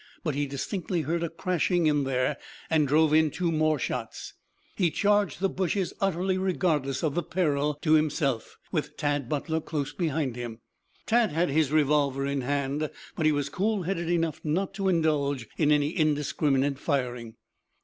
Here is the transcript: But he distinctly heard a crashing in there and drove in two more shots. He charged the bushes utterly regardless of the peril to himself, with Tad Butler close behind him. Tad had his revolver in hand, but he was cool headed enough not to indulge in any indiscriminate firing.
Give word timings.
But 0.23 0.33
he 0.33 0.47
distinctly 0.47 1.01
heard 1.01 1.21
a 1.21 1.29
crashing 1.29 1.85
in 1.85 2.05
there 2.05 2.37
and 2.71 2.87
drove 2.87 3.13
in 3.13 3.29
two 3.29 3.51
more 3.51 3.77
shots. 3.77 4.33
He 4.75 4.89
charged 4.89 5.39
the 5.39 5.47
bushes 5.47 5.93
utterly 6.01 6.39
regardless 6.39 7.03
of 7.03 7.13
the 7.13 7.21
peril 7.21 7.77
to 7.83 7.93
himself, 7.93 8.57
with 8.71 8.97
Tad 8.97 9.29
Butler 9.29 9.61
close 9.61 9.93
behind 9.93 10.35
him. 10.35 10.57
Tad 11.05 11.29
had 11.31 11.49
his 11.51 11.71
revolver 11.71 12.25
in 12.25 12.41
hand, 12.41 12.89
but 13.15 13.27
he 13.27 13.31
was 13.31 13.49
cool 13.49 13.83
headed 13.83 14.09
enough 14.09 14.41
not 14.43 14.73
to 14.73 14.89
indulge 14.89 15.47
in 15.55 15.71
any 15.71 15.89
indiscriminate 15.95 16.79
firing. 16.79 17.35